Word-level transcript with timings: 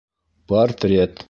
Портрет! 0.53 1.13